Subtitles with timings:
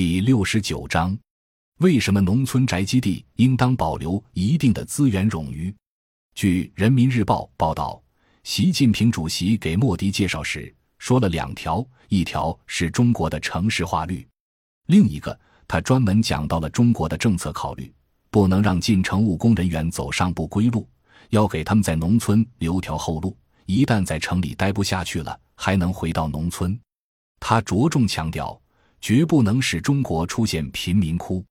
[0.00, 1.18] 第六十九章：
[1.78, 5.74] 为什么农村宅基地应当保留一定的资源冗余？
[6.36, 8.00] 据《人民日报》报道，
[8.44, 14.24] 习近平主席给莫迪介绍时说了两条：一条是中国的城市化率，
[14.86, 17.92] 另一个他专门讲到了中国的政策考虑，
[18.30, 20.88] 不能让进城务工人员走上不归路，
[21.30, 23.36] 要给他们在农村留条后路，
[23.66, 26.78] 一旦在城里待不下去了，还能回到农村。
[27.40, 28.56] 他着重强调。
[29.00, 31.44] 绝不能使中国出现贫民窟。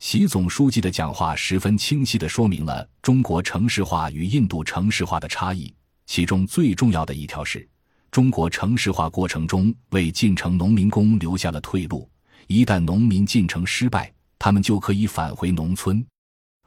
[0.00, 5.72] 习总书记的讲话十分清晰地说明了中国城市化与印度城市化的差异。
[6.06, 7.66] 其中最重要的一条是，
[8.10, 12.08] 中国城市化过程中为进城农民工留下了退路，
[12.46, 16.04] 一旦农民进城失败，他们就可以返回农村。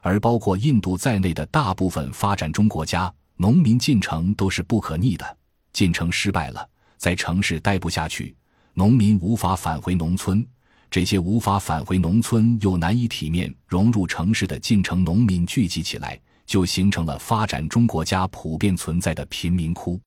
[0.01, 5.37] 而包括印度在内的大部分发展中国家，农民进城都是不可逆的。
[5.73, 6.67] 进城失败了，
[6.97, 8.35] 在城市待不下去。
[8.77, 10.45] 农民无法返回农村，
[10.91, 19.99] 这些无法返回农村又难以体面融入城市的进城农民聚集起来，就形成了发展中国家普遍存在的贫民窟。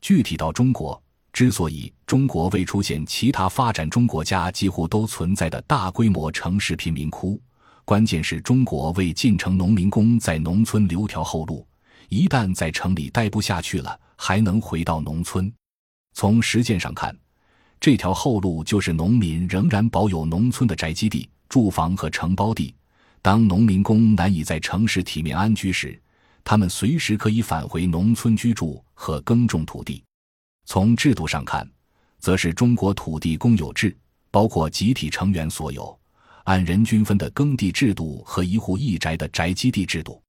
[0.00, 1.00] 具体到中国，
[1.32, 7.40] 之所以中国未出现其他发展中国家几乎都存在的大规模城市贫民窟，
[7.84, 11.64] 关键是中国为进城农民工在农村留条后路，
[12.08, 15.48] 一旦在城里待不下去了，还能回到农村。
[16.14, 17.16] 从实践上看。
[17.80, 22.74] 这条后路就是农民仍然保有农村的宅基地、住房和承包地。
[23.22, 26.00] 当农民工难以在城市体面安居时，
[26.42, 30.02] 他们随时可以返回农村居住和耕种土地。
[30.64, 31.68] 从制度上看，
[32.18, 33.96] 则是中国土地公有制，
[34.30, 35.98] 包括集体成员所有、
[36.44, 40.20] 按人均分的耕地制度和一户一宅的宅基地制度。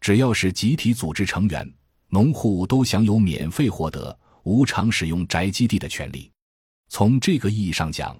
[0.00, 1.70] 只要是集体组织成员，
[2.08, 6.30] 农户都享有免费获得、无偿使用宅基地的权利。
[6.88, 8.16] 从这个意义上讲，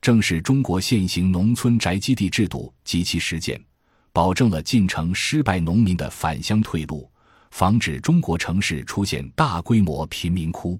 [0.00, 3.60] 正是中国现行农村宅基地制度及其实践，
[4.12, 7.10] 保证了进城失败农民的返乡退路，
[7.50, 10.78] 防止中国城市出现大规模贫民窟。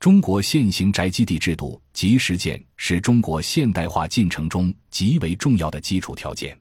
[0.00, 6.58] 中国现行宅基地制度及实践是中国现代化进程中极为重要的基础条件。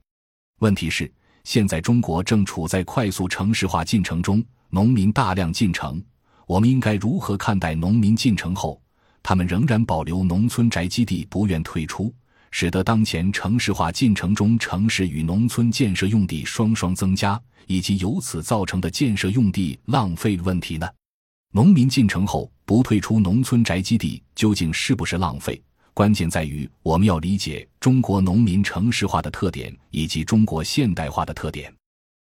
[0.59, 1.11] 问题是，
[1.43, 5.99] 现在中国正处在快速城市化进程中，农民大量进城，
[6.45, 8.79] 我们应该如何看待农民进城后？
[9.23, 12.13] 他们仍然保留农村宅基地，不愿退出，
[12.49, 20.87] 使得当前城市化进程中城市与农村建设用地双双增加，以及由此造成的建设用地浪费问题呢？
[21.53, 25.61] 农民进城后不退出农村宅基地，究竟是不是浪费？
[25.93, 31.71] 关键在于我们要理解中国农民城市化的特点以及中国现代化的特点。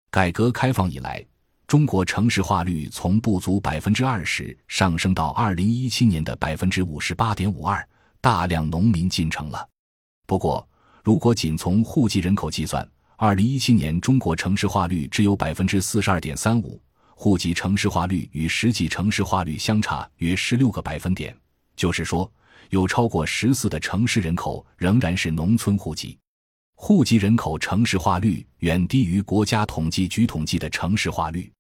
[0.09, 1.24] 改革开放以来。
[1.67, 7.85] 中国城市化率从不足百分之二十上升到二零一七年的百分之五十八点五二，
[8.22, 9.67] 大量农民进城了。
[10.25, 10.66] 不过，
[11.03, 16.81] 如果仅从户籍人口计算，二零一七年中国城市化率只有百分之四十二点三五，
[17.13, 21.35] 户籍城市化率与实际城市化率相差约十六个百分点，
[21.75, 22.31] 就是说，
[22.69, 26.17] 有超过十四的城市人口仍然是农村户籍。
[26.75, 31.51] 户籍人口城市化率远低于国家统计局统计的城市化率。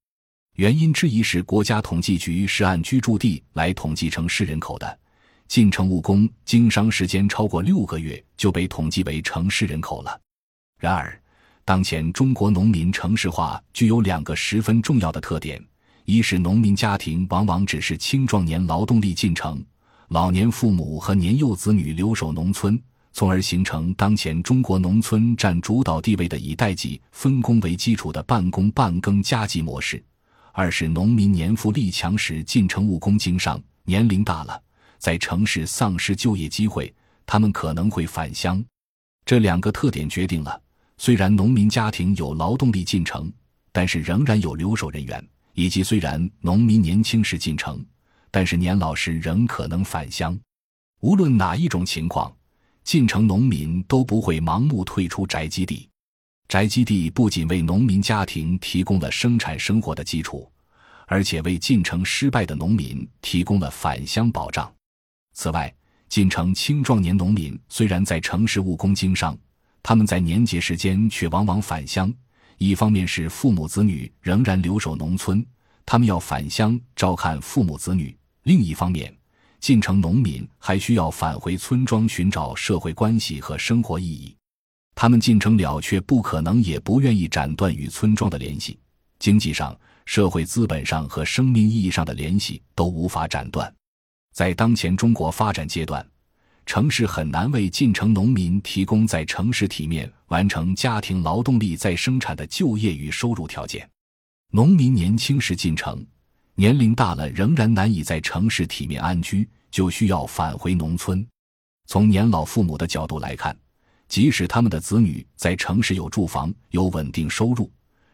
[0.57, 4.99] 原因之一是，国家统计局是按居住地来统计城市人口的，
[5.47, 10.19] 进城务工经商时间超过六个月就被统计为城市人口了。
[10.79, 11.15] 然而，
[11.63, 15.63] 当前中国农民城市化具有两个十分重要的特点：
[16.05, 19.63] 一是农民家庭往往只是青壮年劳动力进城，
[20.07, 22.81] 老年父母和年幼子女留守农村，
[23.13, 30.03] 从而形成当前中国农村占主导地位的以代际分工为基础的半工半耕家计模式。
[30.57, 34.59] 二是农民年富力强时进城务工经商，年龄大了，
[34.97, 36.91] 在城市丧失就业机会，
[37.27, 38.65] 他们可能会返乡。
[39.23, 40.59] 这两个特点决定了，
[40.97, 43.31] 虽然农民家庭有劳动力进城，
[43.71, 45.21] 但是仍然有留守人员；
[45.53, 47.85] 以及虽然农民年轻时进城，
[48.31, 50.35] 但是年老时仍可能返乡。
[51.01, 52.35] 无论哪一种情况，
[52.83, 55.87] 进城农民都不会盲目退出宅基地。
[56.47, 60.49] 宅基地不仅为农民家庭提供了生产生活的基础，
[61.05, 64.73] 而且为进城失败的农民提供了返乡保障。
[65.33, 65.73] 此外，
[66.07, 69.37] 进城青壮年农民虽然在城市务工经商，
[69.83, 72.13] 他们在年节时间却往往返乡。
[72.57, 75.45] 一方面是父母子女仍然留守农村，
[75.85, 79.13] 他们要返乡照看父母子女；另一方面，
[79.59, 84.33] 进城农民还需要返回村庄寻找社会关系和生活意义。
[84.99, 88.79] 他们进城了，却不可能也不愿意斩断与村庄的联系，
[89.19, 93.71] 经济上、社会资本上和生命意义上的联系都无法斩断。
[94.33, 96.03] 在当前中国发展阶段，
[96.65, 103.87] 城市很难为进城农民提供在城市体面完成家庭劳动力再生产的就业与收入条件。
[104.49, 106.03] 农民年轻时进城，
[106.55, 111.23] 年龄大了仍然难以在城市体面安居，就需要返回农村。
[111.85, 113.55] 从年老父母的角度来看，
[114.07, 117.71] 即使他们的子女在城市有住房、有稳定收入，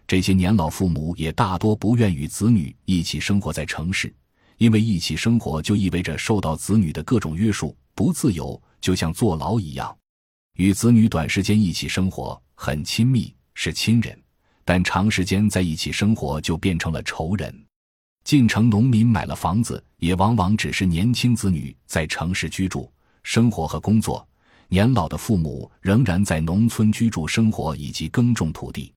[0.07, 4.13] 这些年老父母也大多不愿与子女一起生活在城市，
[4.57, 7.75] 因为一起生活就意味着受到子女的各种约束。
[7.95, 9.95] 不自由，就像坐牢一样。
[10.55, 14.15] 与子女短时间一起生活很亲密，是亲人；
[14.65, 17.65] 但长时间在一起生活就变成了仇人。
[18.23, 22.91] 进城农民买了房子，也往往只是年轻子女在城市居住、
[23.21, 24.27] 生活和工作，
[24.73, 28.91] 年老的父母仍然在农村居住、生活以及耕种土地。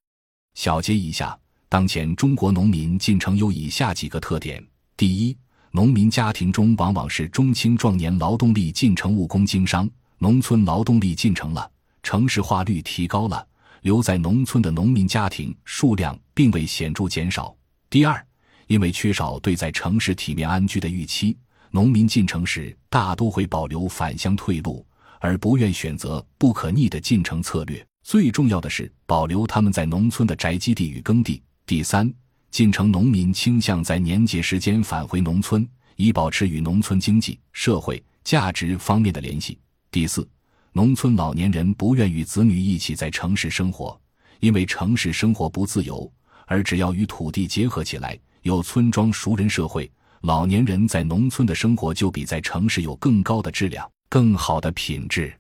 [0.55, 1.39] 小结一下，
[1.69, 5.37] 当前中国农民进城有以下几个特点：第一，
[5.73, 9.87] 农民家庭中往往是中青壮年劳动力进城务工经商，
[10.17, 11.71] 农村劳动力进城了，
[12.03, 13.47] 城市化率提高了，
[13.83, 17.55] 留在农村的农民家庭数量并未显著减少。
[17.91, 18.27] 第二，
[18.67, 21.37] 因为缺少对在城市体面安居的预期，
[21.71, 24.83] 农民进城时大多会保留返乡退路，
[25.21, 27.85] 而不愿选择不可逆的进城策略。
[28.03, 31.43] 最重要的是保留他们在农村的宅基地与耕地。
[31.67, 32.13] 第三。
[32.53, 39.59] 进城农民倾向在年节时间返回农村，以保持与农村经济社会价值方面的联系。
[39.91, 40.27] 第四，
[40.73, 44.01] 农村老年人不愿与子女一起在城市生活，
[44.41, 46.11] 因为城市生活不自由，
[46.47, 49.91] 而只要与土地结合起来，有村庄熟人社会，
[50.23, 55.33] 老年人在农村的生活就比在城市有更高的质量、更好的品质。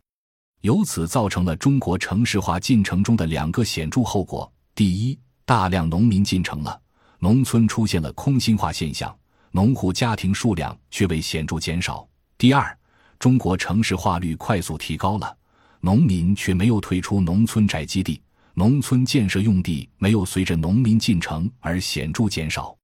[0.62, 6.80] 由此造成了中国城市化进程中的两个显著后果：第一，大量农民进城了。
[7.18, 9.16] 农村出现了空心化现象，
[9.50, 12.06] 农户家庭数量却未显著减少。
[12.36, 12.76] 第二，
[13.18, 15.36] 中国城市化率快速提高了，
[15.80, 18.20] 农民却没有退出农村宅基地，
[18.54, 22.76] 农村建设用地没有随着农民进城而显著减少。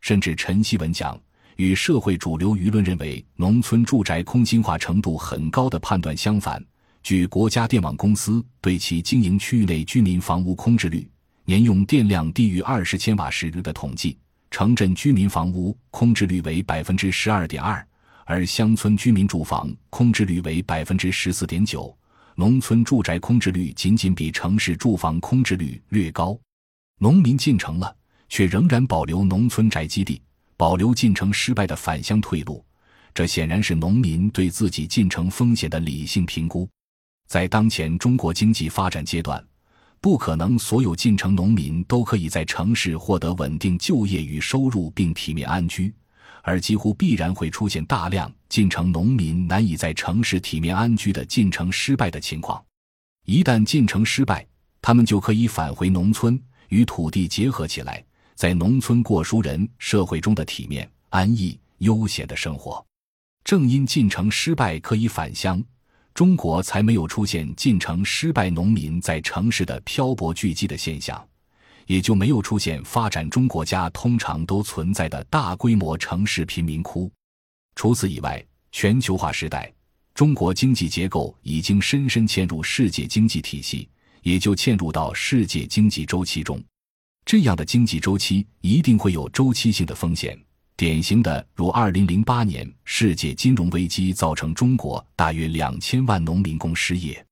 [0.00, 1.18] 甚至陈锡文讲，
[1.56, 6.64] 与社会主流舆论认为农村住宅空心化程度很高的判断相反。
[7.02, 11.08] 据国家电网公司对其经营区域内居民房屋空置率。
[11.44, 14.16] 年用电量低于二十千瓦时的统计，
[14.48, 17.84] 城镇居民房屋空置率为百分之十二点二，
[18.24, 21.92] 而乡村居民住房空置率为百分之十四点九。
[22.36, 26.38] 农村住宅空置率仅仅比城市住房空置率略高。
[26.98, 27.92] 农民进城了，
[28.28, 30.22] 却仍然保留农村宅基地，
[30.62, 32.64] 保留进城失败的返乡退路，
[33.12, 36.68] 这显然是农民对自己进城风险的理性评估。
[37.26, 39.44] 在当前中国经济发展阶段。
[40.00, 45.92] 不可能，所有进城农民都可以在城市获得稳定就业与收入并体面安居，
[46.42, 52.64] 而几乎必然会出现大量进城农民难以在城市体面安居的进城失败的情况。
[53.26, 54.46] 一旦进城失败，
[54.80, 62.84] 他们就可以返回农村，与土地结合起来，在农村过熟人社会中的体面、安逸、悠闲的生活。
[63.44, 65.62] 正因进城失败可以返乡。
[66.14, 71.26] 中国才没有出现进城失败农民在城市的漂泊聚集的现象，
[71.86, 77.10] 也就没有出现发展中国家通常都存在的大规模城市贫民窟。
[77.74, 79.72] 除此以外，全球化时代，
[80.14, 83.88] 中国经济结构已经深深嵌入世界经济体系，
[84.20, 86.62] 也就嵌入到世界经济周期中。
[87.24, 90.38] 这样的经济周期一定会有周期性的风险。
[90.76, 97.24] 典型的如二零零八年世界金融危机造成中国大约两千万农民工失业。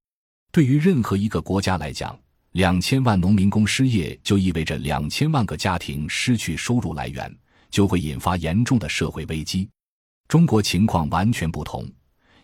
[0.53, 2.17] 对于任何一个国家来讲，
[2.53, 7.35] 两千万农民工失业就意味着两千万个家庭失去收入来源，
[7.71, 9.69] 就会引发严重的社会危机。
[10.29, 11.89] 中国情况完全不同，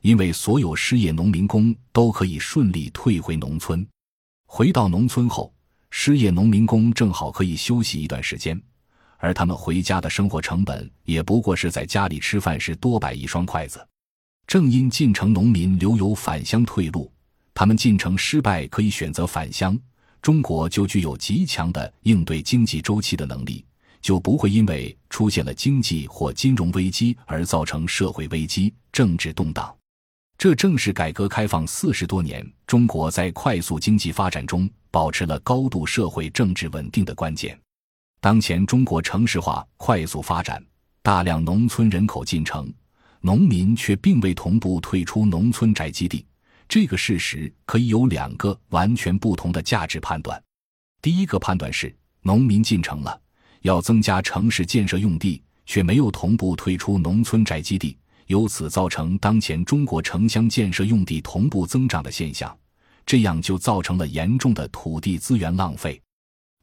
[0.01, 3.87] 因为所有失业农民工都可以顺利退回农村。
[4.47, 5.53] 回到农村后，
[5.91, 8.61] 失业农民工正好可以休息一段时间。
[9.19, 13.85] 而他们回家的生活成本也不过是在家里吃饭时多摆一双筷子。
[14.47, 17.11] 正因进城农民留有返乡退路，
[17.55, 19.77] 他们进城失败可以选择返乡，
[20.21, 23.65] 中国就具有极强的应对经济周期的能力，
[24.01, 29.75] 就不会因为出现了经济或金融危机而造成社会危机、政治动荡。
[30.39, 37.61] 这正是改革开放四十多年，中国在快速经济发展中保持了高度社会政治稳定的关键。
[38.19, 40.65] 当前中国城市化快速发展，
[41.03, 42.73] 大量农村人口进城，
[43.21, 46.25] 农民却并未同步退出农村宅基地。
[46.67, 50.43] 这个事实可以有两个完全不同的价值判断。
[51.03, 53.21] 第一个判断是，农民进城了，
[53.61, 57.99] 要增加城市建设用地，却没有同步退出农村宅基地，
[58.29, 62.57] 由此造成当前中国城乡建设用地同步增长的现象，
[63.07, 65.99] 这样就造成了严重的土地资源浪费。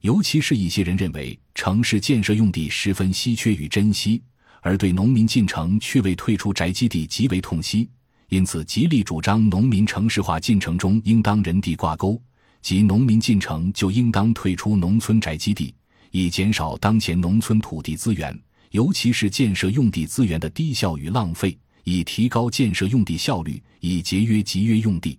[0.01, 4.21] 尤其是一些人认为城市建设用地十分稀缺与珍惜，
[4.61, 7.89] 而对农民进城却未退出宅基地极为痛惜，
[8.27, 12.21] 因此极力主张农民城市化进程中应当人地挂钩，
[12.61, 15.73] 即农民进城就应当退出农村宅基地，
[16.11, 18.37] 以减少当前农村土地资源，
[18.71, 25.17] 尤其是建设用地资源的低效与浪费，以提高建设用地效率，以节约集约用地。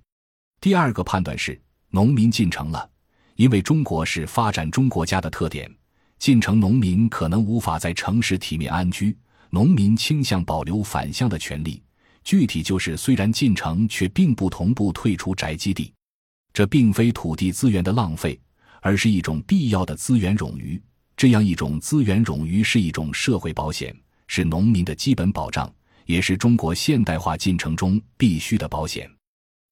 [0.65, 2.91] 第二个判断是，农民进城了。
[3.37, 5.71] 因为中国是发展中国家的特点，
[6.19, 9.15] 进城农民可能无法在城市体面安居，
[9.51, 11.83] 农民倾向保留返乡的权利。
[12.23, 15.93] 具体就是，虽然进城，却并不同步退出宅基地。
[16.55, 18.41] 这并非土地资源的浪费，
[18.81, 20.83] 而是一种必要的资源冗余。
[21.15, 23.95] 这样一种资源冗余是一种社会保险，
[24.29, 25.71] 是农民的基本保障，
[26.07, 29.14] 也是中国现代化进程中必须的保险。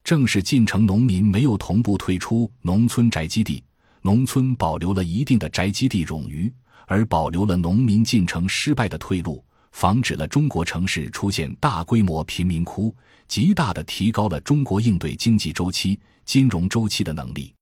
[0.05, 3.63] 正是进城农民没有同步退出农村宅基地，
[4.01, 6.53] 农村保留了一定的宅基地冗余，
[6.87, 12.95] 而保留了农民进城失败的退路，防止了中国城市出现大规模贫民窟，
[13.29, 17.55] 极大的提高了中国应对经济周期、金融周期的能力。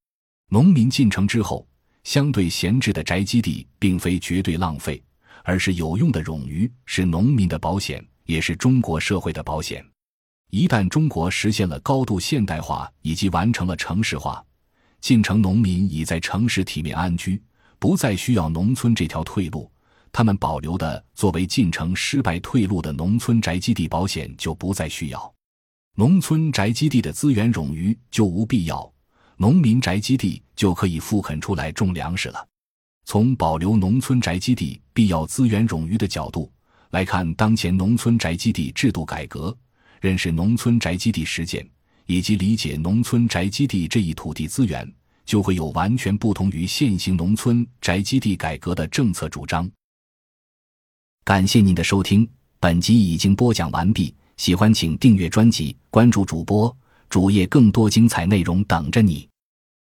[0.48, 1.66] 农民进城之后，
[2.04, 5.00] 相对闲置的宅基地并非绝对浪费，
[5.44, 9.84] 而是有用的冗余，是农民的保险，也是中国社会的保险。
[10.50, 14.44] 一旦中国实现了高度现代化以及完成了城市化，
[15.00, 17.40] 进城农民已在城市体面安居，
[17.78, 19.70] 不再需要农村这条退路。
[20.12, 25.32] 他们保留的作为进城失败退路的农村宅基地保险就不再需要，
[25.94, 28.92] 农村宅基地的资源冗余就无必要，
[29.36, 32.44] 农民宅基地就可以复垦出来种粮食了。
[33.04, 36.50] 从保留农村宅基地必要资源冗余的角度
[36.90, 39.56] 来看，当前农村宅基地制度改革。
[40.00, 41.66] 认识农村宅基地实践，
[42.06, 44.90] 以及理解农村宅基地这一土地资源，
[45.24, 49.70] 就会有完全不同于现行农村宅基地改革的政策主张。
[51.22, 52.28] 感谢您的收听，
[52.58, 54.12] 本集已经播讲完毕。
[54.36, 56.74] 喜欢请订阅专辑，关注主播
[57.08, 59.29] 主页，更多精彩内容等着你。